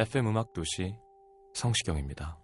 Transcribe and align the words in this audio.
FM 0.00 0.28
음악 0.28 0.54
도시 0.54 0.96
성시경입니다. 1.52 2.38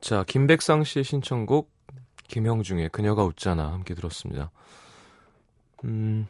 자, 0.00 0.24
김백상 0.26 0.84
씨의 0.84 1.04
신청곡 1.04 1.70
김형중의 2.28 2.90
그녀가 2.90 3.24
웃잖아 3.24 3.72
함께 3.72 3.94
들었습니다. 3.94 4.50
음, 5.84 6.28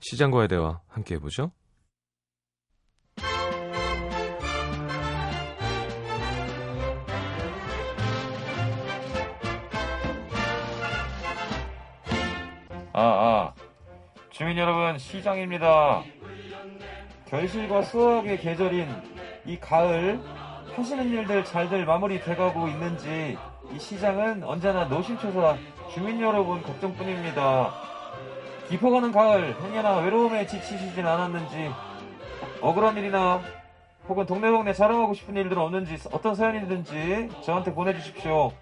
시장과의 0.00 0.48
대화 0.48 0.80
함께 0.88 1.16
해보죠. 1.16 1.50
아, 12.92 13.02
아. 13.02 13.54
주민 14.30 14.56
여러분, 14.56 14.98
시장입니다. 14.98 16.04
결실과 17.26 17.82
수확의 17.82 18.38
계절인 18.40 18.88
이 19.46 19.58
가을, 19.58 20.20
하시는 20.76 21.08
일들 21.08 21.44
잘들 21.44 21.84
마무리 21.84 22.20
돼가고 22.20 22.68
있는지, 22.68 23.36
이 23.72 23.78
시장은 23.78 24.42
언제나 24.44 24.84
노심초사 24.84 25.56
주민 25.92 26.20
여러분 26.20 26.62
걱정뿐입니다. 26.62 27.72
깊어가는 28.68 29.12
가을, 29.12 29.56
행여나 29.62 29.98
외로움에 29.98 30.46
지치시진 30.46 31.06
않았는지, 31.06 31.70
억울한 32.60 32.96
일이나 32.96 33.40
혹은 34.08 34.26
동네동네 34.26 34.72
자랑하고 34.72 35.14
싶은 35.14 35.36
일들 35.36 35.58
없는지, 35.58 35.96
어떤 36.12 36.34
사연이든지 36.34 37.30
저한테 37.44 37.74
보내주십시오. 37.74 38.52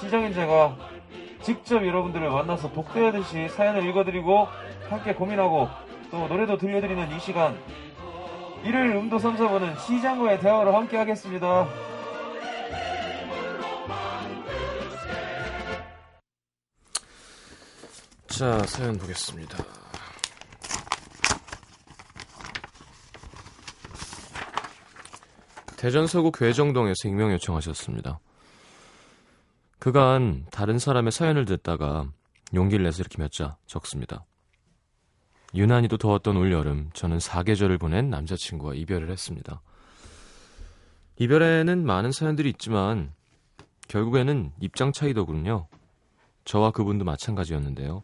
시장인 0.00 0.32
제가 0.34 0.76
직접 1.42 1.86
여러분들을 1.86 2.30
만나서 2.30 2.72
독대하듯이 2.72 3.48
사연을 3.48 3.86
읽어드리고 3.86 4.48
함께 4.88 5.14
고민하고 5.14 5.68
또 6.10 6.26
노래도 6.26 6.56
들려드리는 6.56 7.14
이 7.14 7.20
시간 7.20 7.56
일요일 8.64 8.96
음도 8.96 9.18
삼사부는 9.18 9.78
시장과의 9.78 10.40
대화로 10.40 10.74
함께 10.74 10.96
하겠습니다. 10.96 11.68
자, 18.26 18.58
사연 18.66 18.98
보겠습니다. 18.98 19.58
대전 25.76 26.06
서구 26.06 26.32
괴정동에서 26.32 27.08
익명 27.08 27.32
요청하셨습니다. 27.32 28.18
그간 29.78 30.46
다른 30.50 30.78
사람의 30.78 31.12
사연을 31.12 31.44
듣다가 31.44 32.06
용기를 32.54 32.84
내서 32.84 33.02
이렇게 33.02 33.18
몇 33.18 33.30
자 33.30 33.56
적습니다. 33.66 34.24
유난히도 35.54 35.98
더웠던 35.98 36.36
올여름, 36.36 36.90
저는 36.94 37.20
사계절을 37.20 37.78
보낸 37.78 38.10
남자친구와 38.10 38.74
이별을 38.74 39.10
했습니다. 39.10 39.62
이별에는 41.18 41.86
많은 41.86 42.10
사연들이 42.10 42.50
있지만 42.50 43.12
결국에는 43.86 44.52
입장 44.60 44.92
차이더군요. 44.92 45.68
저와 46.44 46.72
그분도 46.72 47.04
마찬가지였는데요. 47.04 48.02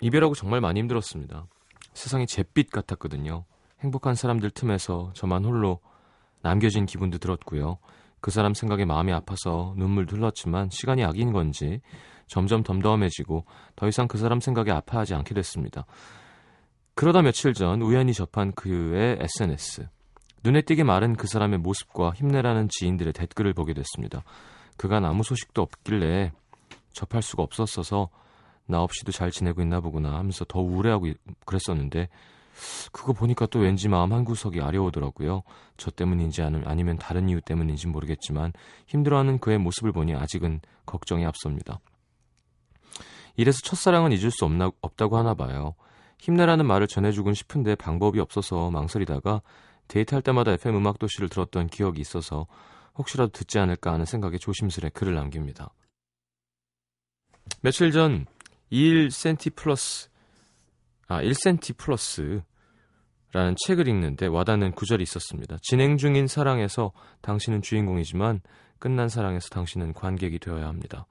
이별하고 0.00 0.34
정말 0.34 0.60
많이 0.60 0.80
힘들었습니다. 0.80 1.46
세상이 1.94 2.26
잿빛 2.26 2.70
같았거든요. 2.70 3.44
행복한 3.80 4.14
사람들 4.14 4.50
틈에서 4.50 5.12
저만 5.14 5.44
홀로 5.44 5.80
남겨진 6.42 6.86
기분도 6.86 7.18
들었고요. 7.18 7.78
그 8.20 8.30
사람 8.30 8.52
생각에 8.52 8.84
마음이 8.84 9.12
아파서 9.12 9.74
눈물 9.76 10.06
흘렀지만 10.10 10.70
시간이 10.70 11.02
약인 11.02 11.32
건지 11.32 11.80
점점 12.26 12.62
덤덤해지고 12.62 13.44
더 13.76 13.88
이상 13.88 14.08
그 14.08 14.18
사람 14.18 14.40
생각에 14.40 14.70
아파하지 14.70 15.14
않게 15.14 15.34
됐습니다. 15.34 15.86
그러다 16.94 17.22
며칠 17.22 17.52
전 17.52 17.82
우연히 17.82 18.12
접한 18.12 18.52
그의 18.52 19.18
SNS. 19.20 19.88
눈에 20.42 20.62
띄게 20.62 20.84
마른 20.84 21.14
그 21.14 21.26
사람의 21.26 21.58
모습과 21.58 22.12
힘내라는 22.12 22.68
지인들의 22.70 23.12
댓글을 23.12 23.52
보게 23.52 23.74
됐습니다. 23.74 24.22
그간 24.76 25.04
아무 25.04 25.22
소식도 25.22 25.62
없길래 25.62 26.32
접할 26.92 27.22
수가 27.22 27.42
없었어서 27.42 28.08
나 28.66 28.80
없이도 28.80 29.12
잘 29.12 29.30
지내고 29.30 29.62
있나 29.62 29.80
보구나 29.80 30.14
하면서 30.14 30.44
더 30.44 30.60
우울해하고 30.60 31.06
그랬었는데 31.44 32.08
그거 32.90 33.12
보니까 33.12 33.46
또 33.46 33.58
왠지 33.58 33.88
마음 33.88 34.12
한구석이 34.12 34.60
아려오더라고요. 34.60 35.42
저 35.76 35.90
때문인지 35.90 36.42
아니면 36.42 36.96
다른 36.96 37.28
이유 37.28 37.40
때문인지 37.40 37.86
모르겠지만 37.88 38.52
힘들어하는 38.86 39.38
그의 39.38 39.58
모습을 39.58 39.92
보니 39.92 40.14
아직은 40.14 40.60
걱정이 40.86 41.26
앞섭니다. 41.26 41.80
이래서 43.36 43.58
첫사랑은 43.62 44.12
잊을 44.12 44.30
수 44.30 44.44
없나, 44.44 44.70
없다고 44.80 45.16
하나 45.16 45.34
봐요. 45.34 45.74
힘내라는 46.18 46.66
말을 46.66 46.86
전해주곤 46.86 47.34
싶은데 47.34 47.74
방법이 47.74 48.18
없어서 48.20 48.70
망설이다가 48.70 49.42
데이트할 49.88 50.22
때마다 50.22 50.52
FM 50.52 50.76
음악 50.76 50.98
도시를 50.98 51.28
들었던 51.28 51.68
기억이 51.68 52.00
있어서 52.00 52.46
혹시라도 52.96 53.30
듣지 53.32 53.58
않을까 53.58 53.92
하는 53.92 54.04
생각에 54.04 54.38
조심스레 54.38 54.90
글을 54.90 55.14
남깁니다. 55.14 55.70
며칠 57.60 57.92
전 57.92 58.26
1cm 58.72 59.54
플러스 59.54 60.08
아 61.06 61.22
1cm 61.22 61.76
플러스 61.76 62.42
라는 63.32 63.54
책을 63.66 63.86
읽는데 63.86 64.26
와닿는 64.26 64.72
구절이 64.72 65.02
있었습니다. 65.02 65.58
진행 65.60 65.98
중인 65.98 66.26
사랑에서 66.26 66.92
당신은 67.20 67.60
주인공이지만 67.60 68.40
끝난 68.78 69.08
사랑에서 69.08 69.48
당신은 69.50 69.92
관객이 69.92 70.38
되어야 70.38 70.66
합니다. 70.66 71.06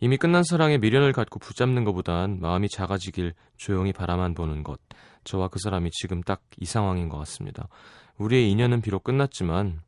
이미 0.00 0.16
끝난 0.16 0.42
사랑에 0.42 0.78
미련을 0.78 1.12
갖고 1.12 1.38
붙잡는 1.38 1.84
것보단 1.84 2.40
마음이 2.40 2.68
작아지길 2.68 3.34
조용히 3.56 3.92
바라만 3.92 4.34
보는 4.34 4.62
것. 4.62 4.80
저와 5.24 5.48
그 5.48 5.58
사람이 5.58 5.90
지금 5.90 6.22
딱 6.22 6.42
이 6.60 6.66
상황인 6.66 7.08
것 7.08 7.18
같습니다. 7.18 7.68
우리의 8.18 8.50
인연은 8.50 8.80
비록 8.80 9.04
끝났지만 9.04 9.82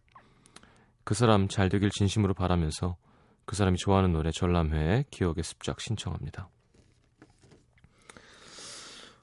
그 1.04 1.14
사람 1.14 1.48
잘 1.48 1.68
되길 1.68 1.90
진심으로 1.90 2.34
바라면서 2.34 2.96
그 3.44 3.54
사람이 3.54 3.76
좋아하는 3.78 4.12
노래 4.12 4.30
전람회의 4.32 5.04
기억의 5.10 5.44
습작 5.44 5.80
신청합니다. 5.80 6.48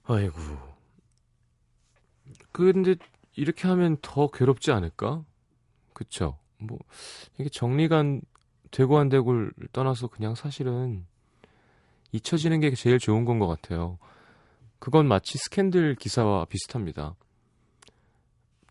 아이고. 0.05 0.37
근데 2.51 2.95
이렇게 3.35 3.67
하면 3.67 3.97
더 4.01 4.27
괴롭지 4.27 4.71
않을까? 4.71 5.23
그쵸? 5.93 6.39
뭐 6.59 6.77
이게 7.37 7.49
정리가 7.49 8.03
되고 8.73 8.97
안 8.97 9.07
되고를 9.07 9.53
떠나서 9.71 10.07
그냥 10.07 10.33
사실은 10.33 11.05
잊혀지는 12.11 12.59
게 12.59 12.73
제일 12.73 12.97
좋은 12.97 13.23
건 13.23 13.37
것 13.39 13.47
같아요. 13.47 13.99
그건 14.79 15.07
마치 15.07 15.37
스캔들 15.37 15.95
기사와 15.95 16.45
비슷합니다. 16.45 17.15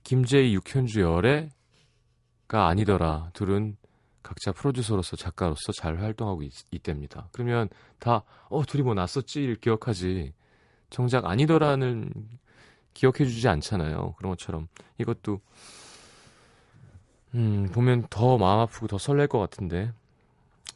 김재희, 0.03 0.55
육현주 0.55 1.01
열애가 1.01 2.67
아니더라. 2.67 3.31
둘은 3.33 3.77
각자 4.25 4.51
프로듀서로서 4.53 5.17
작가로서 5.17 5.73
잘 5.73 6.01
활동하고 6.01 6.43
있, 6.43 6.53
있답니다. 6.73 7.29
그러면 7.33 7.69
다, 8.01 8.25
어, 8.49 8.65
둘이 8.65 8.83
뭐 8.83 8.95
났었지를 8.95 9.57
기억하지. 9.57 10.33
정작 10.91 11.27
아니더라는 11.27 12.13
기억해주지 12.93 13.49
않잖아요. 13.49 14.15
그런 14.19 14.31
것처럼 14.33 14.67
이것도, 14.99 15.41
음, 17.35 17.69
보면 17.73 18.07
더 18.11 18.39
마음 18.39 18.61
아프고 18.61 18.87
더 18.87 18.99
설렐 18.99 19.27
것 19.27 19.39
같은데. 19.39 19.93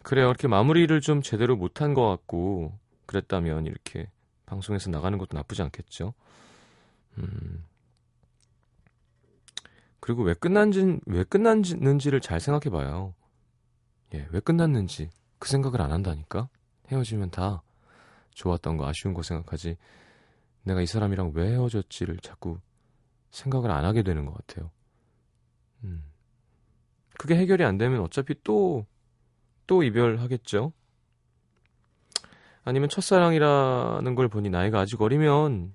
그래요. 0.02 0.26
이렇게 0.26 0.48
마무리를 0.48 1.00
좀 1.00 1.22
제대로 1.22 1.56
못한 1.56 1.94
것 1.94 2.08
같고, 2.08 2.72
그랬다면 3.06 3.66
이렇게 3.66 4.10
방송에서 4.46 4.90
나가는 4.90 5.18
것도 5.18 5.36
나쁘지 5.36 5.62
않겠죠. 5.62 6.14
음. 7.18 7.64
그리고 10.00 10.22
왜 10.22 10.34
끝난지, 10.34 11.00
왜 11.06 11.24
끝났는지를 11.24 12.20
잘 12.20 12.38
생각해 12.38 12.70
봐요. 12.70 13.14
예, 14.14 14.26
왜 14.30 14.40
끝났는지 14.40 15.10
그 15.38 15.48
생각을 15.48 15.82
안 15.82 15.90
한다니까? 15.90 16.48
헤어지면 16.88 17.30
다 17.30 17.62
좋았던 18.30 18.76
거, 18.76 18.86
아쉬운 18.86 19.14
거 19.14 19.22
생각하지. 19.22 19.76
내가 20.62 20.80
이 20.80 20.86
사람이랑 20.86 21.32
왜 21.34 21.50
헤어졌지를 21.52 22.18
자꾸 22.18 22.58
생각을 23.30 23.70
안 23.70 23.84
하게 23.84 24.02
되는 24.02 24.26
것 24.26 24.34
같아요. 24.34 24.70
음. 25.84 26.04
그게 27.26 27.40
해결이 27.40 27.64
안 27.64 27.76
되면 27.76 28.00
어차피 28.02 28.36
또, 28.44 28.86
또 29.66 29.82
이별하겠죠? 29.82 30.72
아니면 32.62 32.88
첫사랑이라는 32.88 34.14
걸 34.14 34.28
보니 34.28 34.48
나이가 34.48 34.78
아직 34.78 35.02
어리면 35.02 35.74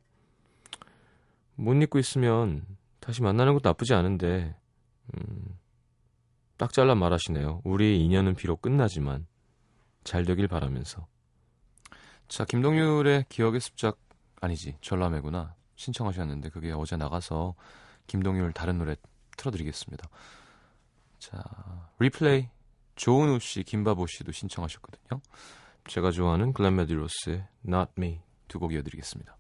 못 1.56 1.74
잊고 1.74 2.00
있으면 2.00 2.65
다시 3.01 3.21
만나는 3.21 3.51
것도 3.51 3.68
나쁘지 3.68 3.94
않은데 3.94 4.56
음, 5.13 5.59
딱 6.56 6.71
잘라 6.71 6.95
말하시네요. 6.95 7.63
우리의 7.65 8.00
인연은 8.00 8.36
비록 8.36 8.62
끝나지만 8.62 9.27
잘 10.06 10.24
되길 10.24 10.47
바라면서 10.47 11.06
자 12.30 12.45
김동률의 12.45 13.25
기억의 13.27 13.59
습작 13.59 13.97
아니지 14.39 14.77
전람회구나 14.80 15.56
신청하셨는데 15.75 16.47
그게 16.50 16.71
어제 16.71 16.95
나가서 16.95 17.56
김동률 18.07 18.54
다른 18.54 18.77
노래 18.77 18.95
틀어드리겠습니다. 19.36 20.07
자 21.21 21.39
리플레이 22.00 22.50
조은우 22.95 23.39
씨, 23.39 23.63
김바보 23.63 24.07
씨도 24.07 24.31
신청하셨거든요. 24.31 25.21
제가 25.88 26.09
좋아하는 26.12 26.51
글렌 26.51 26.75
메디로스의 26.75 27.47
Not 27.68 27.91
Me 27.97 28.21
두 28.47 28.59
곡 28.59 28.73
이어드리겠습니다. 28.73 29.38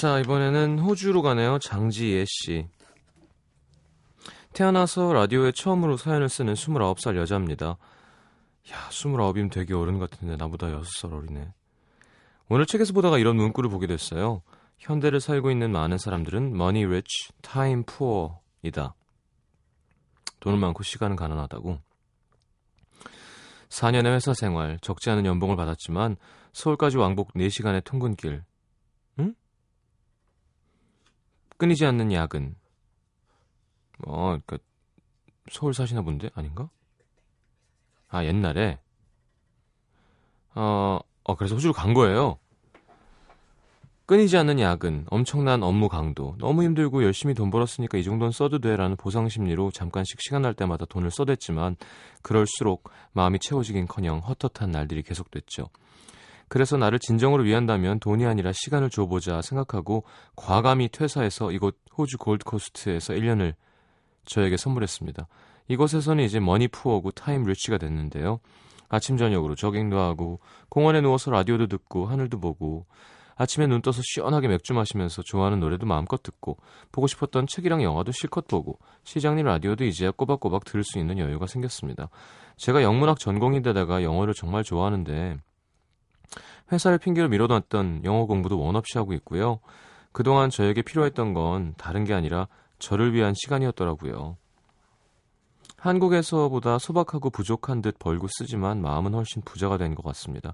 자, 0.00 0.18
이번에는 0.18 0.78
호주로 0.78 1.20
가네요. 1.20 1.58
장지예 1.58 2.24
씨. 2.26 2.66
태어나서 4.54 5.12
라디오에 5.12 5.52
처음으로 5.52 5.98
사연을 5.98 6.30
쓰는 6.30 6.54
29살 6.54 7.18
여자입니다. 7.18 7.76
야, 8.72 8.88
29이면 8.88 9.52
되게 9.52 9.74
어른 9.74 9.98
같은데 9.98 10.36
나보다 10.36 10.68
6살 10.68 11.12
어리네. 11.12 11.52
오늘 12.48 12.64
책에서 12.64 12.94
보다가 12.94 13.18
이런 13.18 13.36
문구를 13.36 13.68
보게 13.68 13.86
됐어요. 13.86 14.40
현대를 14.78 15.20
살고 15.20 15.50
있는 15.50 15.70
많은 15.70 15.98
사람들은 15.98 16.54
money 16.54 16.86
rich, 16.86 17.32
time 17.42 17.82
poor이다. 17.84 18.94
돈은 20.40 20.58
많고 20.58 20.82
시간은 20.82 21.16
가난하다고. 21.16 21.78
4년의 23.68 24.14
회사 24.14 24.32
생활, 24.32 24.78
적지 24.80 25.10
않은 25.10 25.26
연봉을 25.26 25.56
받았지만 25.56 26.16
서울까지 26.54 26.96
왕복 26.96 27.34
4시간의 27.34 27.84
통근길. 27.84 28.44
응? 29.18 29.34
끊이지 31.60 31.84
않는 31.84 32.10
야근. 32.10 32.54
어, 34.06 34.30
그니까 34.30 34.56
서울 35.50 35.74
사시나 35.74 36.00
본데 36.00 36.30
아닌가? 36.34 36.70
아 38.08 38.24
옛날에 38.24 38.78
어, 40.54 41.00
어 41.22 41.34
그래서 41.34 41.54
호주로 41.54 41.74
간 41.74 41.92
거예요. 41.92 42.38
끊이지 44.06 44.38
않는 44.38 44.58
야근, 44.58 45.04
엄청난 45.10 45.62
업무 45.62 45.90
강도, 45.90 46.34
너무 46.38 46.62
힘들고 46.62 47.04
열심히 47.04 47.34
돈 47.34 47.50
벌었으니까 47.50 47.98
이 47.98 48.04
정도는 48.04 48.32
써도 48.32 48.58
돼라는 48.58 48.96
보상 48.96 49.28
심리로 49.28 49.70
잠깐씩 49.70 50.18
시간 50.22 50.40
날 50.42 50.54
때마다 50.54 50.86
돈을 50.86 51.10
써댔지만 51.10 51.76
그럴수록 52.22 52.88
마음이 53.12 53.38
채워지긴커녕 53.38 54.20
헛헛한 54.20 54.70
날들이 54.70 55.02
계속됐죠. 55.02 55.68
그래서 56.50 56.76
나를 56.76 56.98
진정으로 56.98 57.44
위한다면 57.44 58.00
돈이 58.00 58.26
아니라 58.26 58.50
시간을 58.52 58.90
줘보자 58.90 59.40
생각하고 59.40 60.02
과감히 60.34 60.88
퇴사해서 60.88 61.52
이곳 61.52 61.78
호주 61.96 62.18
골드코스트에서 62.18 63.14
1년을 63.14 63.54
저에게 64.24 64.56
선물했습니다. 64.56 65.28
이곳에서는 65.68 66.24
이제 66.24 66.40
money 66.40 66.66
poor고 66.66 67.12
time 67.12 67.44
rich가 67.44 67.78
됐는데요. 67.78 68.40
아침 68.88 69.16
저녁으로 69.16 69.54
조깅도 69.54 69.96
하고 70.00 70.40
공원에 70.68 71.00
누워서 71.00 71.30
라디오도 71.30 71.68
듣고 71.68 72.06
하늘도 72.06 72.40
보고 72.40 72.84
아침에 73.36 73.68
눈 73.68 73.80
떠서 73.80 74.02
시원하게 74.04 74.48
맥주 74.48 74.74
마시면서 74.74 75.22
좋아하는 75.22 75.60
노래도 75.60 75.86
마음껏 75.86 76.20
듣고 76.20 76.56
보고 76.90 77.06
싶었던 77.06 77.46
책이랑 77.46 77.84
영화도 77.84 78.10
실컷 78.10 78.48
보고 78.48 78.80
시장님 79.04 79.46
라디오도 79.46 79.84
이제야 79.84 80.10
꼬박꼬박 80.10 80.64
들을 80.64 80.82
수 80.82 80.98
있는 80.98 81.18
여유가 81.18 81.46
생겼습니다. 81.46 82.10
제가 82.56 82.82
영문학 82.82 83.20
전공인데다가 83.20 84.02
영어를 84.02 84.34
정말 84.34 84.64
좋아하는데 84.64 85.38
회사를 86.72 86.98
핑계로 86.98 87.28
미뤄놨던 87.28 88.04
영어 88.04 88.26
공부도 88.26 88.60
원 88.60 88.76
없이 88.76 88.98
하고 88.98 89.12
있고요. 89.14 89.60
그동안 90.12 90.50
저에게 90.50 90.82
필요했던 90.82 91.34
건 91.34 91.74
다른 91.76 92.04
게 92.04 92.14
아니라 92.14 92.48
저를 92.78 93.12
위한 93.14 93.34
시간이었더라고요. 93.34 94.36
한국에서보다 95.76 96.78
소박하고 96.78 97.30
부족한 97.30 97.80
듯 97.80 97.98
벌고 97.98 98.28
쓰지만 98.28 98.82
마음은 98.82 99.14
훨씬 99.14 99.42
부자가 99.42 99.78
된 99.78 99.94
것 99.94 100.04
같습니다. 100.04 100.52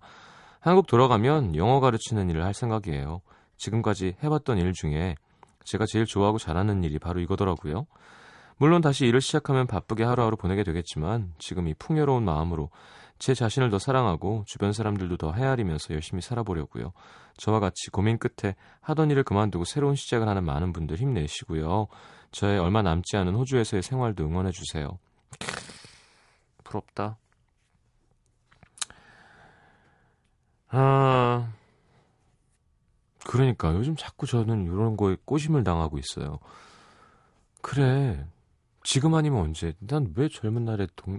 한국 0.60 0.86
돌아가면 0.86 1.56
영어 1.56 1.80
가르치는 1.80 2.30
일을 2.30 2.44
할 2.44 2.54
생각이에요. 2.54 3.20
지금까지 3.56 4.16
해봤던 4.22 4.58
일 4.58 4.72
중에 4.72 5.16
제가 5.64 5.84
제일 5.86 6.06
좋아하고 6.06 6.38
잘하는 6.38 6.84
일이 6.84 6.98
바로 6.98 7.20
이거더라고요. 7.20 7.86
물론 8.58 8.80
다시 8.80 9.06
일을 9.06 9.20
시작하면 9.20 9.66
바쁘게 9.66 10.04
하루하루 10.04 10.36
보내게 10.36 10.62
되겠지만 10.64 11.34
지금 11.38 11.68
이 11.68 11.74
풍요로운 11.74 12.24
마음으로 12.24 12.70
제 13.18 13.34
자신을 13.34 13.70
더 13.70 13.78
사랑하고 13.78 14.44
주변 14.46 14.72
사람들도 14.72 15.16
더 15.16 15.32
헤아리면서 15.32 15.94
열심히 15.94 16.20
살아보려고요. 16.22 16.92
저와 17.36 17.60
같이 17.60 17.90
고민 17.90 18.18
끝에 18.18 18.54
하던 18.80 19.10
일을 19.10 19.24
그만두고 19.24 19.64
새로운 19.64 19.94
시작을 19.94 20.28
하는 20.28 20.44
많은 20.44 20.72
분들 20.72 20.96
힘내시고요. 20.96 21.88
저의 22.30 22.58
얼마 22.58 22.82
남지 22.82 23.16
않은 23.16 23.34
호주에서의 23.34 23.82
생활도 23.82 24.24
응원해 24.24 24.50
주세요. 24.50 24.98
부럽다. 26.64 27.18
아, 30.68 31.52
그러니까 33.24 33.72
요즘 33.74 33.96
자꾸 33.96 34.26
저는 34.26 34.64
이런 34.64 34.96
거에 34.96 35.16
꼬심을 35.24 35.64
당하고 35.64 35.98
있어요. 35.98 36.38
그래, 37.62 38.26
지금 38.84 39.14
아니면 39.14 39.40
언제? 39.40 39.74
난 39.80 40.12
왜 40.16 40.28
젊은 40.28 40.64
날에 40.64 40.86
동, 40.96 41.18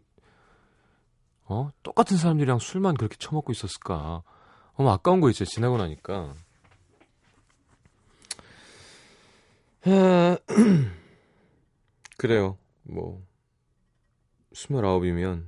어? 1.49 1.71
똑같은 1.81 2.17
사람들이랑 2.17 2.59
술만 2.59 2.95
그렇게 2.95 3.15
처먹고 3.17 3.51
있었을까? 3.51 4.23
너무 4.77 4.91
아까운 4.91 5.21
거 5.21 5.29
있죠, 5.29 5.45
지나고 5.45 5.77
나니까. 5.77 6.35
아, 9.85 10.37
그래요. 12.17 12.57
뭐, 12.83 13.23
29이면, 14.53 15.45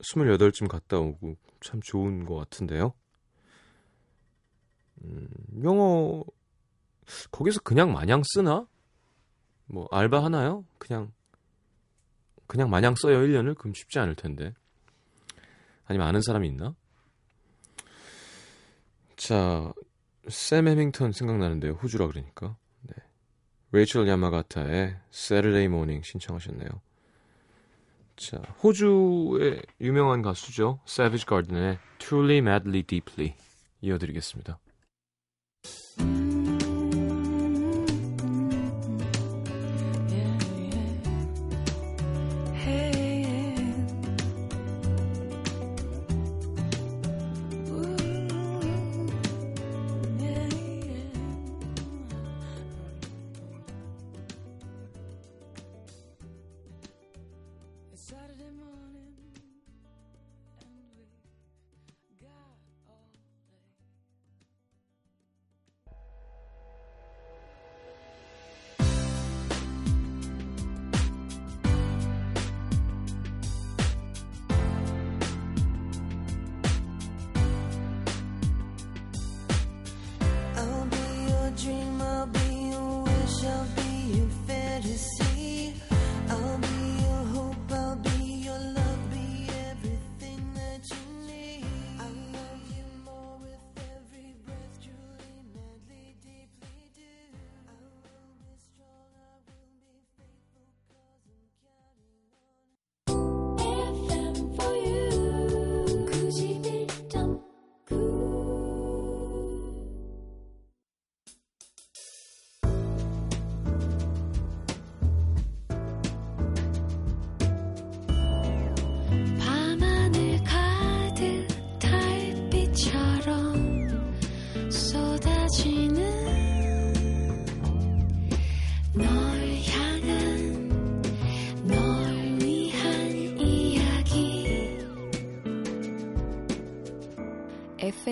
28쯤 0.00 0.68
갔다 0.68 0.98
오고 0.98 1.36
참 1.60 1.80
좋은 1.82 2.24
것 2.24 2.36
같은데요. 2.36 2.94
음, 5.02 5.28
영어, 5.62 6.24
거기서 7.30 7.60
그냥 7.60 7.92
마냥 7.92 8.22
쓰나? 8.24 8.66
뭐, 9.66 9.88
알바 9.90 10.22
하나요? 10.22 10.64
그냥, 10.78 11.12
그냥 12.46 12.70
마냥 12.70 12.94
써요, 12.94 13.18
1년을? 13.18 13.56
그럼 13.56 13.74
쉽지 13.74 13.98
않을 13.98 14.14
텐데. 14.14 14.54
아니면 15.86 16.06
아는 16.06 16.20
사람이 16.22 16.48
있나? 16.48 16.74
자, 19.16 19.72
샘 20.28 20.68
해밍턴 20.68 21.12
생각나는데요. 21.12 21.72
호주라 21.74 22.06
그러니까. 22.08 22.56
네. 22.82 22.94
레이첼 23.72 24.08
야마가타의 24.08 24.96
Saturday 25.12 25.64
Morning 25.66 26.04
신청하셨네요. 26.04 26.68
자, 28.16 28.38
호주의 28.62 29.62
유명한 29.80 30.22
가수죠. 30.22 30.80
Savage 30.86 31.26
Garden의 31.26 31.78
Truly 31.98 32.38
Madly 32.38 32.82
Deeply 32.82 33.34
이어드리겠습니다. 33.80 34.58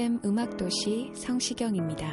FM 0.03 0.19
음악도시 0.25 1.13
성시경입니다. 1.15 2.09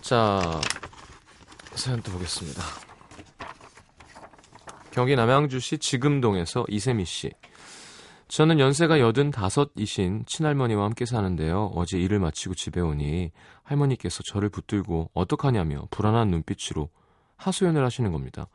자, 0.00 0.40
사연 1.76 2.02
또 2.02 2.10
보겠습니다. 2.10 2.60
경기 4.90 5.14
남양주시 5.14 5.78
지금동에서 5.78 6.64
이세미 6.68 7.04
씨. 7.04 7.30
저는 8.26 8.58
연세가 8.58 8.98
85이신 9.30 10.26
친할머니와 10.26 10.82
함께 10.82 11.04
사는데요. 11.04 11.70
어제 11.76 11.98
일을 11.98 12.18
마치고 12.18 12.56
집에 12.56 12.80
오니 12.80 13.30
할머니께서 13.62 14.24
저를 14.24 14.48
붙들고 14.48 15.12
어떡하냐며 15.14 15.86
불안한 15.92 16.30
눈빛으로 16.30 16.88
하소연을 17.36 17.84
하시는 17.84 18.10
겁니다. 18.10 18.48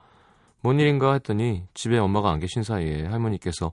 뭔 0.60 0.82
일인가 0.82 1.14
했더니 1.14 1.64
집에 1.74 1.98
엄마가 1.98 2.30
안 2.30 2.42
계신 2.42 2.64
사이에 2.64 3.06
할머니께서 3.06 3.72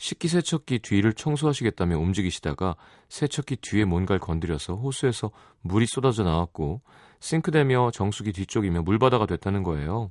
식기세척기 0.00 0.78
뒤를 0.78 1.12
청소하시겠다며 1.12 1.98
움직이시다가 1.98 2.74
세척기 3.10 3.56
뒤에 3.56 3.84
뭔가를 3.84 4.18
건드려서 4.18 4.74
호수에서 4.74 5.30
물이 5.60 5.86
쏟아져 5.86 6.24
나왔고 6.24 6.80
싱크대며 7.20 7.90
정수기 7.92 8.32
뒤쪽이며 8.32 8.80
물바다가 8.80 9.26
됐다는 9.26 9.62
거예요. 9.62 10.10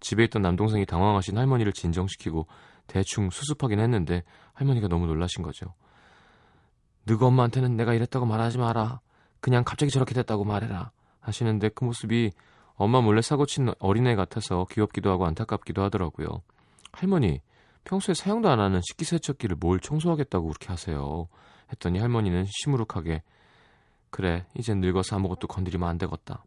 집에 0.00 0.24
있던 0.24 0.42
남동생이 0.42 0.84
당황하신 0.84 1.38
할머니를 1.38 1.72
진정시키고 1.72 2.48
대충 2.88 3.30
수습하긴 3.30 3.78
했는데 3.78 4.24
할머니가 4.54 4.88
너무 4.88 5.06
놀라신 5.06 5.44
거죠. 5.44 5.74
너희 7.04 7.22
엄마한테는 7.22 7.76
내가 7.76 7.94
이랬다고 7.94 8.26
말하지 8.26 8.58
마라. 8.58 9.00
그냥 9.40 9.62
갑자기 9.62 9.92
저렇게 9.92 10.12
됐다고 10.12 10.42
말해라. 10.42 10.90
하시는데 11.20 11.68
그 11.68 11.84
모습이 11.84 12.32
엄마 12.74 13.00
몰래 13.00 13.22
사고 13.22 13.46
친 13.46 13.70
어린애 13.78 14.16
같아서 14.16 14.66
귀엽기도 14.72 15.08
하고 15.08 15.24
안타깝기도 15.26 15.84
하더라고요. 15.84 16.42
할머니, 16.90 17.40
평소에 17.90 18.14
사용도 18.14 18.48
안 18.48 18.60
하는 18.60 18.80
식기세척기를 18.82 19.56
뭘 19.58 19.80
청소하겠다고 19.80 20.46
그렇게 20.46 20.68
하세요. 20.68 21.26
했더니 21.72 21.98
할머니는 21.98 22.44
시무룩하게 22.46 23.24
그래, 24.10 24.46
이젠 24.54 24.80
늙어서 24.80 25.16
아무것도 25.16 25.48
건드리면 25.48 25.88
안 25.88 25.98
되겠다. 25.98 26.44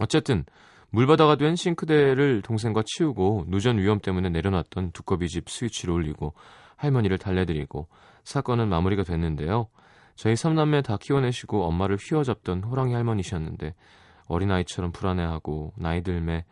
어쨌든 0.00 0.46
물바다가 0.88 1.36
된 1.36 1.56
싱크대를 1.56 2.40
동생과 2.40 2.84
치우고 2.86 3.44
누전 3.48 3.76
위험 3.76 3.98
때문에 3.98 4.30
내려놨던 4.30 4.92
두꺼비 4.92 5.28
집 5.28 5.50
스위치를 5.50 5.92
올리고 5.92 6.32
할머니를 6.76 7.18
달래드리고 7.18 7.88
사건은 8.24 8.70
마무리가 8.70 9.02
됐는데요. 9.02 9.68
저희 10.16 10.36
삼남매 10.36 10.82
다 10.82 10.96
키워내시고 10.98 11.64
엄마를 11.64 11.98
휘어잡던 12.00 12.64
호랑이 12.64 12.94
할머니셨는데 12.94 13.74
어린아이처럼 14.26 14.92
불안해하고 14.92 15.74
나이 15.76 16.02
들매 16.02 16.46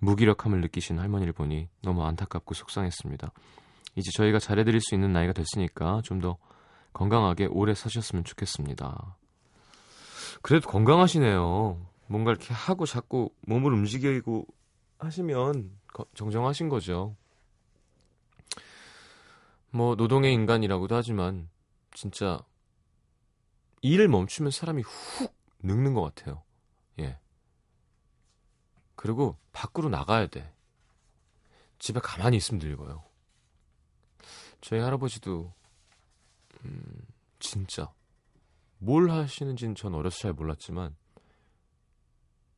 무기력함을 0.00 0.60
느끼신 0.60 0.98
할머니를 0.98 1.32
보니 1.32 1.68
너무 1.82 2.04
안타깝고 2.04 2.54
속상했습니다. 2.54 3.32
이제 3.96 4.10
저희가 4.14 4.38
잘해드릴 4.38 4.80
수 4.80 4.94
있는 4.94 5.12
나이가 5.12 5.32
됐으니까 5.32 6.00
좀 6.04 6.20
더 6.20 6.36
건강하게 6.92 7.46
오래 7.46 7.74
사셨으면 7.74 8.24
좋겠습니다. 8.24 9.16
그래도 10.42 10.68
건강하시네요. 10.68 11.80
뭔가 12.06 12.30
이렇게 12.30 12.52
하고 12.54 12.86
자꾸 12.86 13.30
몸을 13.46 13.72
움직이고 13.72 14.46
하시면 14.98 15.70
거- 15.92 16.06
정정하신 16.14 16.68
거죠. 16.68 17.14
뭐 19.70 19.94
노동의 19.94 20.32
인간이라고도 20.32 20.94
하지만 20.96 21.48
진짜 21.92 22.40
일을 23.82 24.08
멈추면 24.08 24.50
사람이 24.50 24.82
훅 24.82 25.32
늙는 25.62 25.94
것 25.94 26.02
같아요. 26.02 26.42
예. 28.98 29.02
그리고 29.02 29.36
밖으로 29.52 29.88
나가야 29.88 30.26
돼. 30.26 30.52
집에 31.78 32.00
가만히 32.00 32.36
있으면 32.36 32.60
늙어요. 32.60 33.04
저희 34.60 34.80
할아버지도 34.80 35.52
음, 36.64 37.06
진짜 37.38 37.92
뭘 38.78 39.08
하시는지는 39.10 39.76
전 39.76 39.94
어려서 39.94 40.18
잘 40.18 40.32
몰랐지만 40.32 40.96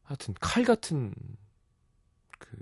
하여튼 0.02 0.34
칼 0.40 0.64
같은 0.64 1.14
그 2.38 2.56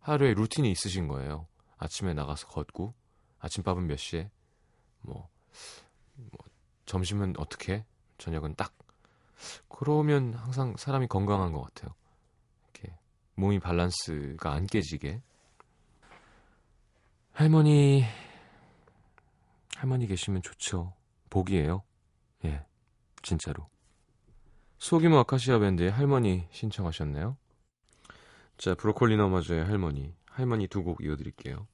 하루의 0.00 0.34
루틴이 0.34 0.70
있으신 0.70 1.08
거예요. 1.08 1.48
아침에 1.78 2.12
나가서 2.12 2.46
걷고 2.48 2.94
아침밥은 3.38 3.86
몇 3.86 3.96
시에 3.96 4.30
뭐, 5.00 5.30
뭐 6.14 6.38
점심은 6.84 7.34
어떻게 7.38 7.86
저녁은 8.18 8.54
딱 8.54 8.76
그러면 9.68 10.34
항상 10.34 10.76
사람이 10.76 11.06
건강한 11.06 11.52
것 11.52 11.62
같아요. 11.62 11.94
몸이 13.38 13.60
밸런스가 13.60 14.52
안 14.52 14.66
깨지게 14.66 15.22
할머니 17.32 18.04
할머니 19.76 20.08
계시면 20.08 20.42
좋죠. 20.42 20.92
복이에요. 21.30 21.84
예, 22.44 22.64
진짜로. 23.22 23.68
소규모 24.78 25.18
아카시아 25.18 25.60
밴드의 25.60 25.92
할머니 25.92 26.48
신청하셨네요. 26.50 27.36
자, 28.56 28.74
브로콜리 28.74 29.16
너마저의 29.16 29.64
할머니. 29.64 30.12
할머니 30.26 30.66
두 30.66 30.82
곡 30.82 31.00
이어드릴게요. 31.04 31.68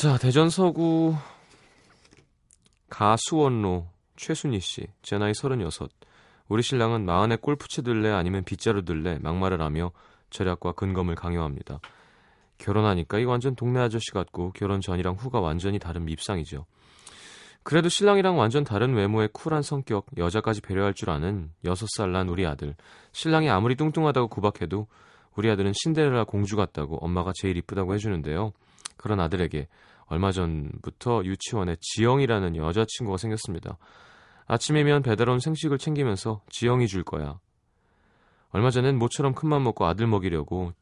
자, 0.00 0.16
대전 0.16 0.48
서구 0.48 1.16
가수원로 2.88 3.88
최순희 4.14 4.60
씨, 4.60 4.86
제 5.02 5.18
나이 5.18 5.34
36. 5.34 5.90
우리 6.46 6.62
신랑은 6.62 7.04
마흔에 7.04 7.34
골프 7.34 7.66
치들래 7.66 8.12
아니면 8.12 8.44
빗자루 8.44 8.84
들래 8.84 9.18
막말을 9.18 9.60
하며 9.60 9.90
절약과 10.30 10.74
근검을 10.74 11.16
강요합니다. 11.16 11.80
결혼하니까 12.58 13.18
이 13.18 13.24
완전 13.24 13.56
동네 13.56 13.80
아저씨 13.80 14.12
같고 14.12 14.52
결혼 14.52 14.80
전이랑 14.80 15.16
후가 15.16 15.40
완전히 15.40 15.80
다른 15.80 16.04
밉상이죠. 16.04 16.66
그래도 17.64 17.88
신랑이랑 17.88 18.38
완전 18.38 18.62
다른 18.62 18.94
외모의 18.94 19.30
쿨한 19.32 19.62
성격, 19.62 20.06
여자까지 20.16 20.60
배려할 20.60 20.94
줄 20.94 21.10
아는 21.10 21.50
6살 21.64 22.10
난 22.10 22.28
우리 22.28 22.46
아들. 22.46 22.76
신랑이 23.10 23.50
아무리 23.50 23.74
뚱뚱하다고 23.74 24.28
구박해도 24.28 24.86
우리 25.34 25.50
아들은 25.50 25.72
신데렐라 25.74 26.22
공주 26.22 26.54
같다고 26.54 26.98
엄마가 26.98 27.32
제일 27.34 27.56
이쁘다고 27.56 27.94
해주는데요. 27.94 28.52
그런 28.98 29.20
아들에게 29.20 29.68
얼마 30.06 30.32
전부터 30.32 31.24
유치원에 31.24 31.76
지영이라는 31.80 32.56
여자친구가 32.56 33.16
생겼습니다. 33.16 33.78
아침이면 34.46 35.02
배달 35.02 35.28
온 35.28 35.40
생식을 35.40 35.78
챙기면서 35.78 36.42
지영이 36.50 36.88
줄 36.88 37.04
거야. 37.04 37.38
얼마 38.50 38.70
전엔 38.70 38.98
모처럼 38.98 39.34
큰맘 39.34 39.62
먹고 39.62 39.86
아들 39.86 40.06
먹이려고 40.06 40.72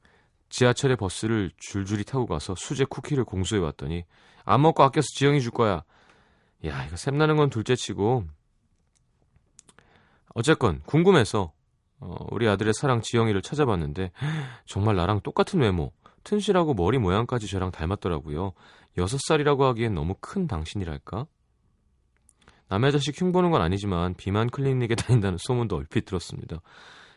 지하철에 0.49 0.95
버스를 0.95 1.51
줄줄이 1.59 2.05
타고 2.05 2.27
가서 2.27 2.55
수제 2.57 2.85
쿠키를 2.85 3.25
공수해 3.25 3.61
왔더니 3.61 4.05
안 4.45 4.63
먹고 4.63 4.85
아껴서 4.85 5.07
지영이 5.17 5.41
줄 5.41 5.51
거야. 5.51 5.83
야 6.65 6.85
이거 6.87 6.97
샘나는 6.97 7.37
건 7.37 7.51
둘째치고 7.51 8.25
어쨌건 10.35 10.83
궁금해서 10.87 11.53
어, 11.99 12.15
우리 12.31 12.49
아들의 12.49 12.75
사랑 12.75 13.01
지영이를 13.01 13.43
찾아봤는데 13.43 14.13
정말 14.67 14.97
나랑 14.97 15.21
똑같은 15.23 15.61
외모 15.61 15.93
튼실하고 16.27 16.75
머리 16.75 16.99
모양까지 16.99 17.47
저랑 17.47 17.71
닮았더라고요. 17.71 18.53
여섯 18.99 19.19
살이라고 19.29 19.65
하기엔 19.65 19.95
너무 19.95 20.15
큰 20.21 20.47
당신이랄까? 20.47 21.27
남의 22.69 22.91
자식 22.91 23.21
흉보는 23.21 23.53
건 23.53 23.63
아니지만 23.63 24.15
비만 24.15 24.51
클리닉에 24.51 24.97
다닌다는 24.97 25.39
소문도 25.39 25.77
얼핏 25.77 26.05
들었습니다. 26.05 26.61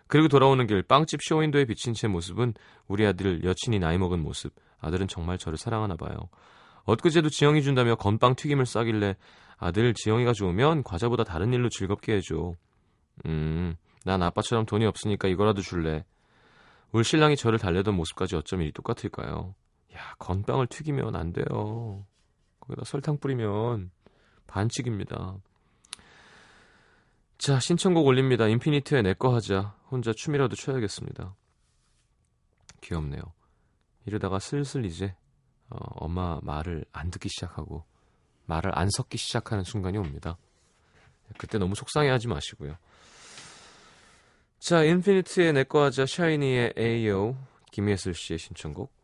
그리고 0.08 0.28
돌아오는 0.28 0.66
길 0.68 0.84
빵집 0.84 1.22
쇼윈도에 1.24 1.66
비친 1.66 1.94
제 1.94 2.08
모습은 2.08 2.54
우리 2.88 3.06
아들 3.06 3.44
여친이 3.44 3.80
나이 3.80 3.98
먹은 3.98 4.22
모습. 4.22 4.54
아들은 4.80 5.08
정말 5.08 5.38
저를 5.38 5.58
사랑하나 5.58 5.96
봐요. 5.96 6.18
엊그제도 6.86 7.30
지영이 7.30 7.62
준다며 7.64 7.96
건빵 7.96 8.36
튀김을 8.36 8.66
싸길래 8.66 9.16
아들 9.58 9.94
지영이가 9.94 10.34
좋으면 10.34 10.84
과자보다 10.84 11.24
다른 11.24 11.52
일로 11.54 11.70
즐겁게 11.70 12.16
해줘. 12.16 12.54
음, 13.26 13.76
난 14.06 14.22
아빠처럼 14.22 14.66
돈이 14.66 14.86
없으니까 14.86 15.28
이거라도 15.28 15.62
줄래. 15.62 16.06
울 16.92 17.04
신랑이 17.04 17.36
저를 17.36 17.60
달래던 17.60 17.96
모습까지 17.96 18.36
어쩜 18.36 18.62
이리 18.62 18.72
똑같을까요? 18.72 19.56
야, 19.96 20.16
건빵을 20.18 20.68
튀기면 20.68 21.16
안 21.16 21.34
돼요. 21.34 22.06
거기다 22.62 22.84
설탕 22.86 23.18
뿌리면 23.18 23.92
반칙입니다. 24.48 25.38
자, 27.38 27.60
신청곡 27.60 28.06
올립니다. 28.06 28.48
인피니트의 28.48 29.04
내꺼 29.04 29.34
하자. 29.34 29.76
혼자 29.90 30.12
춤이라도 30.16 30.56
춰야겠습니다. 30.56 31.36
귀엽네요. 32.82 33.22
이러다가 34.06 34.40
슬슬 34.40 34.86
이제 34.86 35.16
어, 35.70 35.78
엄마 35.96 36.40
말을 36.42 36.86
안 36.92 37.12
듣기 37.12 37.30
시작하고 37.30 37.86
말을 38.46 38.78
안 38.78 38.90
섞기 38.90 39.18
시작하는 39.18 39.64
순간이 39.64 39.98
옵니다. 39.98 40.38
그때 41.38 41.60
너무 41.60 41.76
속상해하지 41.76 42.28
마시고요. 42.28 42.76
자, 44.60 44.84
인피니트의 44.84 45.54
내꺼 45.54 45.84
하자, 45.84 46.06
샤이니의 46.06 46.74
AO, 46.78 47.36
김예슬 47.72 48.14
씨의 48.14 48.40
신청곡. 48.40 48.99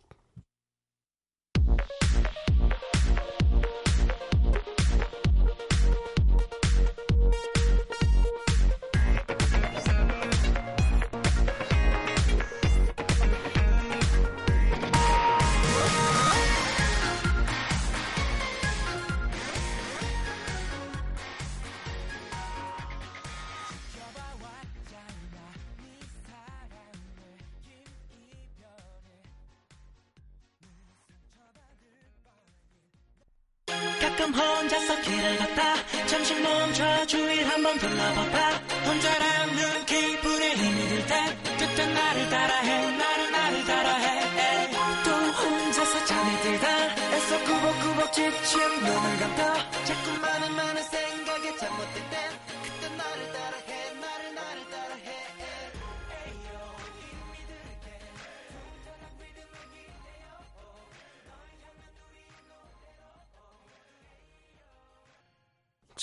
주위를 37.05 37.49
한번 37.49 37.77
둘러봐봐 37.77 38.37
혼자라는 38.85 39.85
기분에 39.85 40.53
힘이 40.55 40.87
들때 40.89 41.37
그때 41.59 41.85
나를 41.85 42.29
따라해 42.29 42.91
나를 42.97 43.31
나를 43.31 43.65
따라해. 43.65 44.71
또 45.03 45.11
혼자서 45.11 46.05
잠이 46.05 46.41
들다 46.41 46.67
애써 47.13 47.39
꾸벅꾸벅 47.43 48.13
지친 48.13 48.59
눈을 48.59 49.17
감다 49.19 49.55
자꾸 49.83 50.19
많은 50.21 50.55
많은 50.55 50.83
생각에 50.83 51.55
잠 51.57 51.75
못들때 51.77 52.04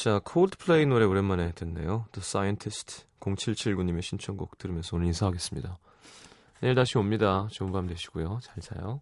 자, 0.03 0.21
콜드플레이 0.25 0.85
노래 0.87 1.05
오랜만에 1.05 1.53
듣네요. 1.53 2.07
The 2.11 2.25
Scientist 2.25 3.05
0779님의 3.21 4.03
신청곡 4.03 4.59
들으면서 4.59 4.97
오늘 4.97 5.07
인사하겠습니다. 5.07 5.79
내일 6.61 6.75
다시 6.75 6.99
옵니다. 6.99 7.47
좋은 7.53 7.71
밤 7.71 7.87
되시고요. 7.87 8.41
잘 8.43 8.57
자요. 8.57 9.01